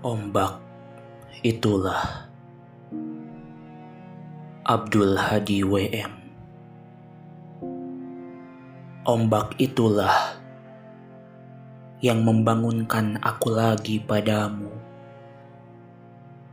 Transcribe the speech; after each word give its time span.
Ombak 0.00 0.56
itulah 1.44 2.24
Abdul 4.64 5.12
Hadi 5.12 5.60
WM 5.60 6.08
Ombak 9.04 9.60
itulah 9.60 10.40
yang 12.00 12.24
membangunkan 12.24 13.20
aku 13.20 13.52
lagi 13.52 14.00
padamu. 14.00 14.72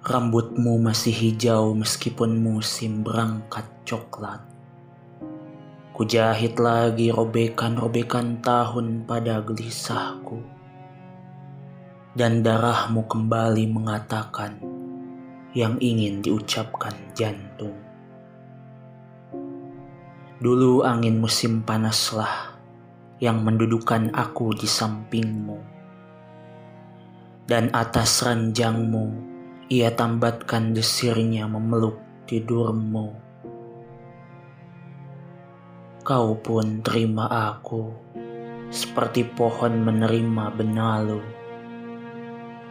Rambutmu 0.03 0.83
masih 0.83 1.15
hijau 1.15 1.71
meskipun 1.71 2.35
musim 2.43 2.99
berangkat 2.99 3.63
coklat. 3.87 4.43
Kujahit 5.95 6.59
lagi 6.59 7.15
robekan-robekan 7.15 8.43
tahun 8.43 9.07
pada 9.07 9.39
gelisahku. 9.39 10.56
Dan 12.17 12.41
darahmu 12.41 13.05
kembali 13.05 13.69
mengatakan 13.69 14.57
yang 15.53 15.77
ingin 15.77 16.25
diucapkan 16.25 16.97
jantung. 17.13 17.77
Dulu 20.41 20.81
angin 20.81 21.21
musim 21.21 21.61
panaslah 21.61 22.57
yang 23.21 23.45
mendudukan 23.45 24.09
aku 24.17 24.49
di 24.57 24.65
sampingmu. 24.65 25.61
Dan 27.45 27.69
atas 27.69 28.25
ranjangmu 28.25 29.13
ia 29.69 29.93
tambatkan 29.93 30.73
desirnya 30.73 31.45
memeluk 31.45 32.01
tidurmu. 32.25 33.13
Kau 36.01 36.33
pun 36.41 36.81
terima 36.81 37.29
aku 37.53 37.93
seperti 38.73 39.21
pohon 39.21 39.85
menerima 39.85 40.45
benalu. 40.57 41.46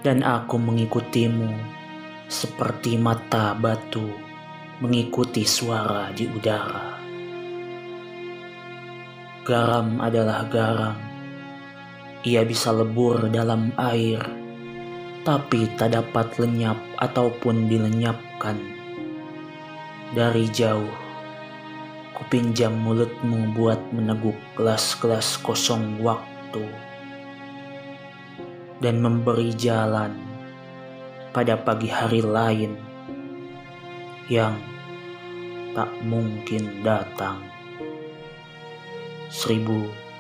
Dan 0.06 0.22
aku 0.22 0.54
mengikutimu 0.54 1.50
seperti 2.30 2.94
mata 2.94 3.58
batu 3.58 4.06
mengikuti 4.78 5.42
suara 5.42 6.14
di 6.14 6.30
udara. 6.30 6.94
Garam 9.42 9.98
adalah 9.98 10.46
garam. 10.46 10.94
Ia 12.22 12.46
bisa 12.46 12.70
lebur 12.70 13.26
dalam 13.34 13.74
air, 13.82 14.22
tapi 15.26 15.66
tak 15.74 15.98
dapat 15.98 16.38
lenyap 16.38 16.78
ataupun 17.02 17.66
dilenyapkan. 17.66 18.62
Dari 20.14 20.46
jauh, 20.54 20.94
kupinjam 22.14 22.78
mulutmu 22.78 23.58
buat 23.58 23.82
meneguk 23.90 24.38
gelas-gelas 24.54 25.34
kosong 25.42 25.98
waktu 25.98 26.94
dan 28.80 29.00
memberi 29.00 29.56
jalan 29.56 30.12
pada 31.32 31.56
pagi 31.56 31.88
hari 31.88 32.20
lain 32.24 32.76
yang 34.32 34.56
tak 35.76 35.92
mungkin 36.04 36.80
datang. 36.80 37.40
1976 39.28 40.16